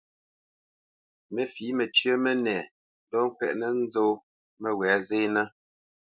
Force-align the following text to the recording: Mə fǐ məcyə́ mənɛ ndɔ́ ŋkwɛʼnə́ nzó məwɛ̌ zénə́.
Mə 1.33 1.43
fǐ 1.53 1.65
məcyə́ 1.77 2.15
mənɛ 2.23 2.55
ndɔ́ 3.05 3.23
ŋkwɛʼnə́ 3.27 3.69
nzó 3.81 4.07
məwɛ̌ 4.61 4.93
zénə́. 5.07 5.47